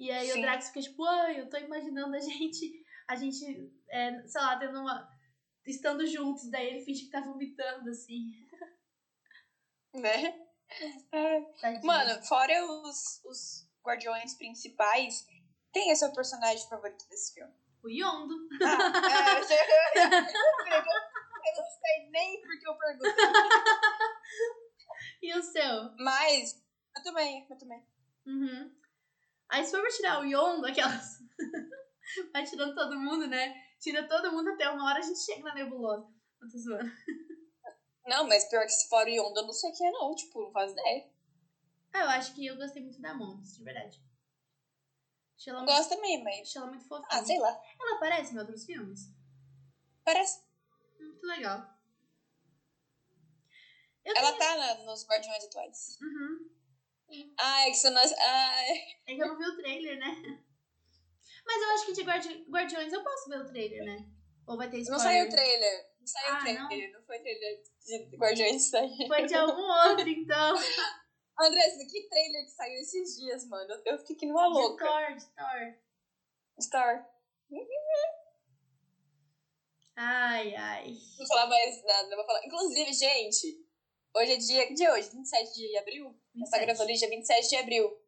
[0.00, 0.38] E aí Sim.
[0.38, 4.58] o Drax fica tipo, ai, eu tô imaginando a gente, a gente, é, sei lá,
[4.58, 5.06] tendo uma.
[5.66, 8.32] estando juntos, daí ele finge que tá vomitando, assim.
[9.92, 10.32] Né?
[11.10, 11.80] É.
[11.82, 15.26] Mano, fora os, os guardiões principais,
[15.72, 17.52] quem é seu personagem favorito desse filme?
[17.82, 18.36] O Yondo.
[18.62, 20.12] Ah, é, eu,
[20.70, 20.82] eu
[21.56, 23.12] não sei nem porque eu perguntei.
[25.22, 25.94] E o seu?
[25.98, 26.62] Mas,
[26.96, 27.84] eu também, eu também.
[28.26, 28.79] Uhum.
[29.50, 31.18] Aí se for pra tirar o Yondo, aquelas.
[32.32, 33.54] Vai tirando todo mundo, né?
[33.80, 36.06] Tira todo mundo até uma hora a gente chega na nebulosa.
[36.40, 36.90] Eu tô zoando.
[38.06, 40.40] Não, mas pior que se for o Yondo, eu não sei quem é não, tipo,
[40.42, 41.10] não faz ideia.
[41.92, 44.00] Ah, eu acho que eu gostei muito da Montes, de verdade.
[45.36, 46.40] Achei ela, muito, gosto também, mas...
[46.40, 47.08] achei ela muito fofinha.
[47.10, 47.60] Ah, sei lá.
[47.80, 49.00] Ela aparece em outros filmes?
[50.04, 50.42] Parece...
[50.98, 51.66] Muito legal.
[54.04, 55.98] Eu Ela tá na- nos Guardiões atuais.
[56.00, 56.50] Uhum.
[57.38, 58.00] Ai, que você não...
[58.02, 58.70] Ai...
[59.06, 60.16] É que eu não vi o trailer, né?
[61.44, 64.06] Mas eu acho que de Guardi Guardiões eu posso ver o trailer, né?
[64.46, 65.02] Ou vai ter Não spoiler?
[65.02, 65.86] saiu o trailer.
[65.98, 66.92] Não saiu Ah, o trailer.
[66.92, 67.02] Não?
[67.04, 67.62] foi trailer
[68.10, 69.06] de Guardiões isso aí.
[69.08, 70.54] Foi de algum outro, então.
[71.40, 73.72] Andressa, que trailer que saiu esses dias, mano?
[73.86, 74.84] Eu- fiquei que nem uma De louca.
[74.86, 75.74] Thor, de Thor.
[76.60, 77.06] Star.
[79.96, 80.86] Ai, ai.
[80.92, 82.44] Não vou falar mais nada, não vou falar.
[82.46, 83.66] Inclusive, gente,
[84.14, 84.66] hoje é dia.
[84.66, 85.10] Que dia é hoje?
[85.10, 86.19] 27 de abril?
[86.34, 86.44] 27.
[86.44, 88.00] Você tá gravando dia 27 de abril.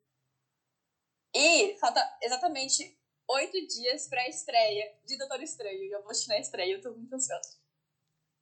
[1.35, 5.83] E falta exatamente oito dias pra estreia de Doutor Estranho.
[5.83, 7.59] E eu vou assistir na estreia, eu tô muito ansiosa.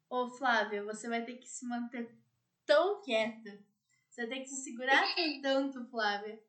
[0.09, 2.19] Ô, Flávia, você vai ter que se manter
[2.66, 3.64] tão quieta.
[4.09, 5.05] Você tem que se segurar
[5.40, 6.43] tanto, Flávia.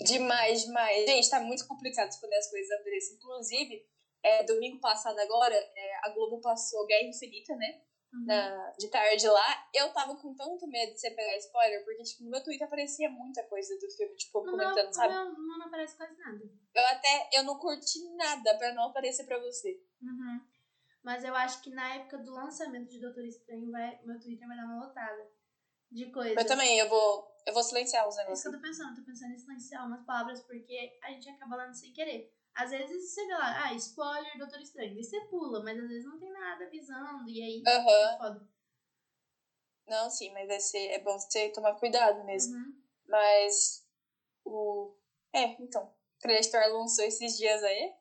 [0.00, 1.06] Demais, demais.
[1.06, 3.14] Gente, tá muito complicado esconder as coisas, Andressa.
[3.14, 3.86] Inclusive,
[4.22, 7.80] é, domingo passado agora, é, a Globo passou Guerra Infinita, né?
[8.12, 8.24] Uhum.
[8.24, 9.68] Na, de tarde lá.
[9.74, 13.10] Eu tava com tanto medo de você pegar spoiler, porque, tipo, no meu Twitter aparecia
[13.10, 15.14] muita coisa do filme, tipo, não, comentando, não, sabe?
[15.14, 16.42] Não, não aparece quase nada.
[16.74, 19.82] Eu até, eu não curti nada pra não aparecer pra você.
[20.00, 20.40] Uhum.
[21.02, 24.56] Mas eu acho que na época do lançamento de Doutor Estranho, vai, meu Twitter vai
[24.56, 25.30] dar uma lotada
[25.90, 26.36] de coisas.
[26.36, 28.44] Eu também, eu vou, eu vou silenciar os negócios.
[28.44, 31.28] É isso que eu tô pensando, tô pensando em silenciar umas palavras, porque a gente
[31.28, 32.34] acaba lendo sem querer.
[32.58, 34.98] Às vezes você vê lá, ah, spoiler, Doutor Estranho.
[34.98, 37.90] E você pula, mas às vezes não tem nada avisando, e aí uhum.
[37.90, 38.48] é foda.
[39.86, 42.56] Não, sim, mas vai ser, é bom você tomar cuidado mesmo.
[42.56, 42.82] Uhum.
[43.06, 43.86] Mas
[44.44, 44.92] o.
[45.32, 45.96] É, então.
[46.20, 47.94] Creditor lançou esses dias aí.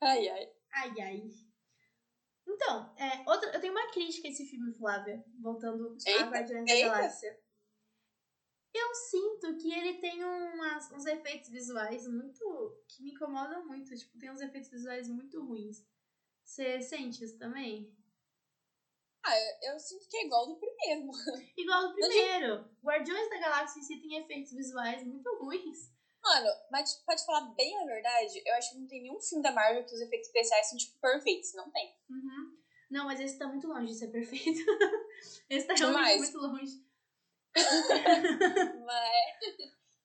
[0.00, 0.52] Ai, ai.
[0.72, 1.30] Ai, ai.
[2.48, 6.66] Então, é, outra, eu tenho uma crítica a esse filme, Flávia, voltando eita, a Guardiões
[6.66, 7.38] da Galáxia.
[8.76, 12.84] Eu sinto que ele tem umas, uns efeitos visuais muito.
[12.88, 13.96] que me incomodam muito.
[13.96, 15.84] Tipo, tem uns efeitos visuais muito ruins.
[16.44, 17.92] Você sente isso também?
[19.24, 21.10] Ah, eu, eu, sinto que é igual do primeiro.
[21.56, 22.58] Igual do primeiro.
[22.58, 22.76] Gente...
[22.84, 25.90] Guardiões da Galáxia em si tem efeitos visuais muito ruins.
[26.22, 29.52] Mano, mas pode falar bem a verdade, eu acho que não tem nenhum filme da
[29.52, 31.52] Marvel que os efeitos especiais são, tipo, perfeitos.
[31.54, 31.96] Não tem.
[32.08, 32.56] Uhum.
[32.88, 34.60] Não, mas esse tá muito longe de ser perfeito.
[35.50, 36.85] esse tá realmente muito longe.
[38.84, 39.36] mas,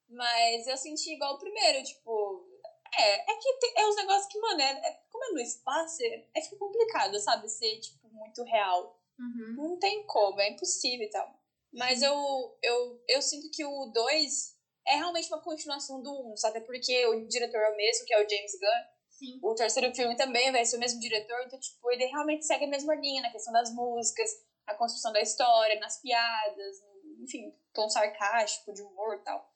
[0.10, 2.50] mas eu senti igual o primeiro, tipo.
[2.94, 6.04] É, é que tem, é uns negócios que, mano, é, é, como é no espaço,
[6.04, 7.48] é, é fica complicado, sabe?
[7.48, 9.00] Ser, tipo, muito real.
[9.18, 9.56] Uhum.
[9.56, 11.42] Não tem como, é impossível e tal.
[11.72, 12.14] Mas eu,
[12.62, 16.62] eu, eu sinto que o 2 é realmente uma continuação do 1, um, sabe?
[16.62, 18.92] Porque o diretor é o mesmo, que é o James Gunn.
[19.10, 19.40] Sim.
[19.42, 22.68] O terceiro filme também vai ser o mesmo diretor, então, tipo, ele realmente segue a
[22.68, 24.30] mesma linha na questão das músicas,
[24.66, 26.82] a construção da história, nas piadas,
[27.22, 29.52] enfim, tom sarcástico, de humor e tal.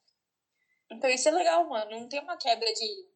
[0.91, 1.91] Então isso é legal, mano.
[1.91, 3.09] Não tem uma quebra de,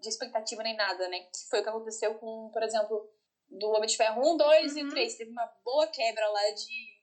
[0.00, 1.20] de expectativa nem nada, né?
[1.20, 3.10] Que foi o que aconteceu com, por exemplo,
[3.50, 4.78] do Homem de Ferro 1, 2 uhum.
[4.78, 5.14] e 3.
[5.16, 6.96] Teve uma boa quebra lá de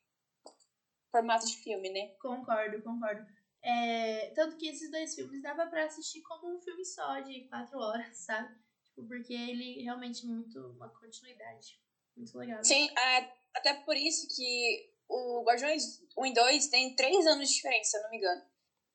[1.11, 2.07] formato de filme, né?
[2.19, 3.25] Concordo, concordo.
[3.61, 7.77] É, tanto que esses dois filmes dava para assistir como um filme só de quatro
[7.79, 8.53] horas, sabe?
[8.83, 11.79] Tipo, porque ele realmente é muito uma continuidade.
[12.15, 12.63] Muito legal.
[12.63, 17.55] Sim, é, até por isso que o Guardiões 1 e 2 tem três anos de
[17.55, 18.41] diferença, se eu não me engano.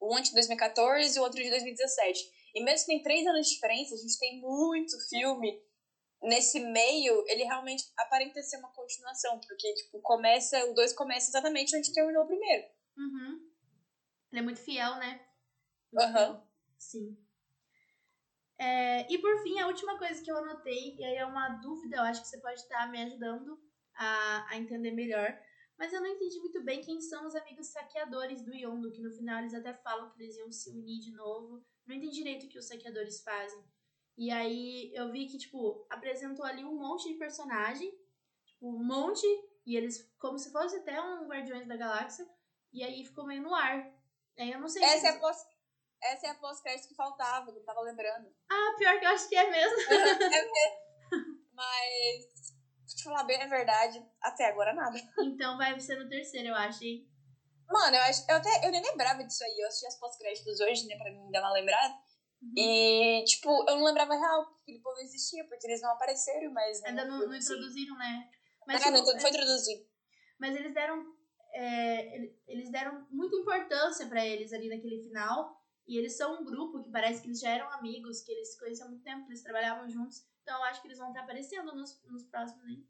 [0.00, 2.20] Um de 2014 e o outro de 2017.
[2.54, 5.60] E mesmo que tem três anos de diferença, a gente tem muito filme
[6.22, 11.76] nesse meio, ele realmente aparenta ser uma continuação, porque, tipo, começa, o 2 começa exatamente
[11.76, 12.64] onde terminou o primeiro.
[12.96, 13.40] Uhum.
[14.32, 15.24] Ele é muito fiel, né?
[15.96, 16.30] Aham.
[16.30, 16.48] Uhum.
[16.78, 17.28] Sim.
[18.58, 21.96] É, e por fim, a última coisa que eu anotei, e aí é uma dúvida,
[21.96, 23.56] eu acho que você pode estar me ajudando
[23.94, 25.38] a, a entender melhor,
[25.78, 29.12] mas eu não entendi muito bem quem são os amigos saqueadores do Yondo, que no
[29.12, 31.64] final eles até falam que eles iam se unir de novo.
[31.86, 33.64] Não entendi direito o que os saqueadores fazem.
[34.16, 37.88] E aí eu vi que, tipo, apresentou ali um monte de personagem,
[38.44, 39.24] tipo, um monte,
[39.64, 42.28] e eles, como se fosse até um Guardiões da Galáxia,
[42.72, 43.88] e aí ficou meio no ar.
[44.36, 44.82] Aí eu não sei.
[44.82, 45.46] Essa, é, a pós...
[46.02, 48.34] Essa é a pós-crédito que faltava, eu tava lembrando.
[48.50, 49.78] Ah, pior que eu acho que é mesmo.
[49.94, 50.78] é mesmo.
[51.54, 52.57] Mas,
[53.08, 54.98] falar bem a verdade, até agora nada.
[55.24, 57.06] Então vai ser no terceiro, eu acho, hein?
[57.70, 59.58] Mano, eu, acho, eu, até, eu nem lembrava disso aí.
[59.58, 61.94] Eu assisti as pós-créditos hoje, né, pra me dar uma lembrada.
[62.40, 62.52] Uhum.
[62.56, 66.82] E, tipo, eu não lembrava real que aquele povo existia, porque eles não apareceram, mas.
[66.84, 68.28] Ainda não, não introduziram, né?
[68.66, 69.84] Mas, é, tipo, não foi introduzido.
[70.38, 71.04] Mas eles deram.
[71.52, 72.16] É,
[72.46, 75.58] eles deram muita importância para eles ali naquele final.
[75.86, 78.58] E eles são um grupo que parece que eles já eram amigos, que eles se
[78.58, 80.22] conheciam há muito tempo, que eles trabalhavam juntos.
[80.42, 82.86] Então eu acho que eles vão estar aparecendo nos, nos próximos, hein?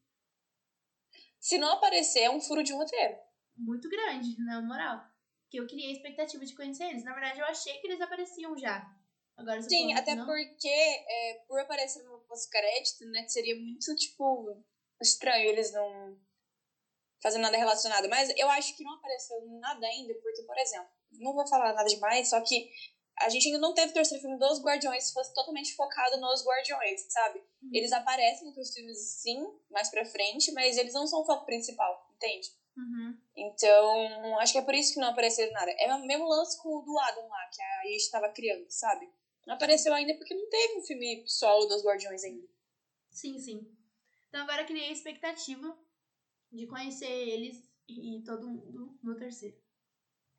[1.41, 3.17] Se não aparecer, é um furo de roteiro.
[3.57, 5.01] Muito grande, na moral.
[5.51, 7.05] Que eu criei a expectativa de conhecer eles.
[7.05, 8.85] Na verdade, eu achei que eles apareciam já.
[9.37, 10.27] Agora, Sim, até não.
[10.27, 14.65] porque é, por aparecer no pós-crédito, né, seria muito, tipo,
[15.01, 16.19] estranho eles não
[17.23, 18.09] fazendo nada relacionado.
[18.09, 21.89] Mas eu acho que não apareceu nada ainda, porque, por exemplo, não vou falar nada
[21.89, 22.69] demais, só que
[23.21, 26.45] a gente ainda não teve o terceiro filme dos Guardiões se fosse totalmente focado nos
[26.45, 27.41] Guardiões, sabe?
[27.63, 27.71] Uhum.
[27.73, 32.09] Eles aparecem nos filmes, sim, mais pra frente, mas eles não são o foco principal,
[32.15, 32.49] entende?
[32.77, 33.19] Uhum.
[33.37, 35.71] Então, acho que é por isso que não apareceu nada.
[35.79, 39.11] É o mesmo lance com o do Adam lá, que a gente estava criando, sabe?
[39.47, 42.47] Não apareceu ainda porque não teve um filme solo dos Guardiões ainda.
[43.11, 43.77] Sim, sim.
[44.29, 45.77] Então agora eu criei a expectativa
[46.53, 49.57] de conhecer eles e todo mundo no terceiro.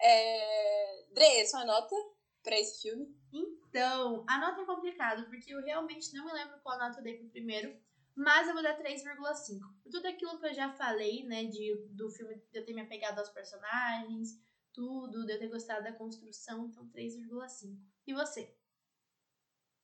[0.02, 1.06] É...
[1.12, 1.96] Dre, sua nota
[2.43, 3.08] pra esse filme?
[3.32, 7.17] Então, a nota é complicado, porque eu realmente não me lembro qual nota eu dei
[7.17, 7.80] pro primeiro,
[8.15, 9.60] mas eu vou dar 3,5.
[9.84, 12.82] Por tudo aquilo que eu já falei, né, de, do filme, de eu ter me
[12.82, 14.38] apegado aos personagens,
[14.73, 17.78] tudo, de eu ter gostado da construção, então 3,5.
[18.08, 18.54] E você?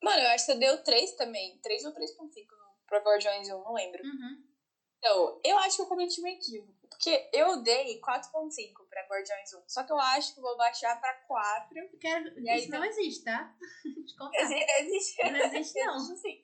[0.03, 1.57] Mano, eu acho que você deu 3 também.
[1.59, 2.47] 3 ou 3.5
[2.85, 4.03] pro Guardiões 1, não lembro.
[4.03, 4.43] Uhum.
[4.97, 6.84] Então, eu acho que eu cometi um equívoco.
[6.95, 9.63] Porque eu dei 4.5 pra Guardiões 1.
[9.67, 11.77] Só que eu acho que vou baixar pra 4.
[11.77, 12.39] Eu quero...
[12.39, 13.53] Isso não existe, tá?
[13.83, 14.39] Te contar.
[14.39, 15.23] Existe, existe.
[15.23, 15.97] Não existe, não.
[15.97, 16.41] Existe sim.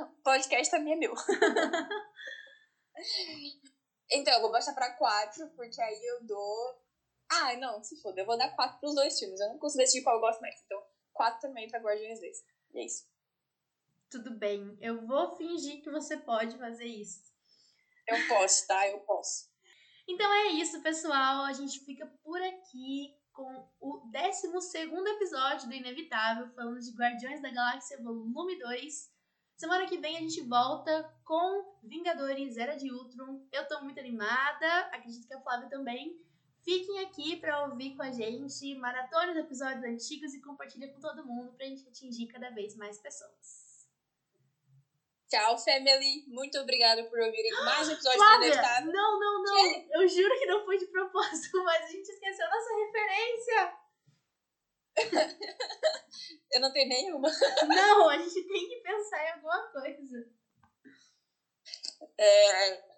[0.00, 1.12] O podcast também é meu.
[4.12, 6.80] então, eu vou baixar pra 4, porque aí eu dou.
[7.28, 9.40] Ah, não, se foda, eu vou dar 4 pros dois filmes.
[9.40, 10.54] Eu não consigo decidir qual eu gosto mais.
[10.64, 10.80] Então,
[11.12, 12.44] 4 também pra Guardiões 2.
[12.74, 13.10] E é isso.
[14.08, 17.28] Tudo bem, eu vou fingir que você pode fazer isso.
[18.06, 18.88] Eu posso, tá?
[18.88, 19.49] Eu posso.
[20.08, 21.44] Então é isso, pessoal.
[21.44, 24.48] A gente fica por aqui com o 12
[25.14, 29.10] episódio do Inevitável, falando de Guardiões da Galáxia Volume 2.
[29.56, 33.46] Semana que vem a gente volta com Vingadores Era de Ultron.
[33.52, 36.18] Eu tô muito animada, acredito que a Flávia também.
[36.62, 41.26] Fiquem aqui para ouvir com a gente, maratone os episódios antigos e compartilha com todo
[41.26, 43.70] mundo pra gente atingir cada vez mais pessoas.
[45.30, 46.24] Tchau, family.
[46.26, 48.92] Muito obrigada por ouvirem mais um episódio Flávia, do Inevitável.
[48.92, 50.02] não, não, não.
[50.02, 50.76] Eu juro que não foi
[51.64, 53.80] mas a gente esqueceu nossa referência.
[56.52, 57.30] Eu não tenho nenhuma.
[57.68, 60.30] Não, a gente tem que pensar em alguma coisa.
[62.18, 62.90] É...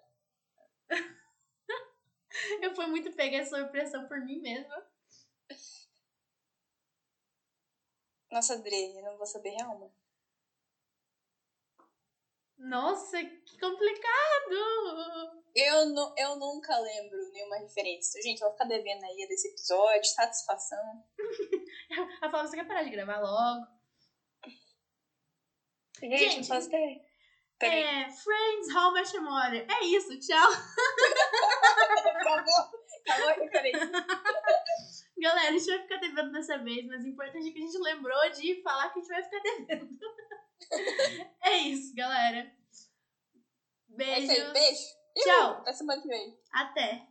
[2.61, 4.91] Eu fui muito pega sob pressão por mim mesma.
[8.31, 9.93] Nossa, Dre, eu não vou saber nenhuma.
[12.63, 14.53] Nossa, que complicado!
[15.55, 18.21] Eu, nu- eu nunca lembro nenhuma referência.
[18.21, 21.03] Gente, eu vou ficar devendo aí desse episódio, satisfação.
[22.21, 23.67] A Flávia, você quer parar de gravar logo?
[25.99, 27.01] Gente, Gente, faço ideia.
[27.59, 27.83] Peraí.
[27.83, 29.57] É, Friends, How Much More.
[29.69, 30.49] É isso, tchau.
[32.15, 32.53] Acabou,
[33.05, 33.91] acabou a referência.
[35.19, 37.77] Galera, a gente vai ficar devendo dessa vez, mas o importante é que a gente
[37.77, 39.97] lembrou de falar que a gente vai ficar devendo.
[41.43, 42.39] É isso, galera.
[42.39, 42.53] É
[43.89, 44.23] Beijos.
[44.23, 44.81] isso aí, beijo.
[45.17, 45.51] Tchau.
[45.59, 46.39] Até semana que vem.
[46.51, 47.07] Até.